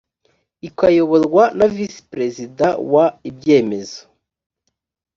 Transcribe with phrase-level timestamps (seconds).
[0.67, 3.99] ikayoborwa na visi perezida wa ibyemezo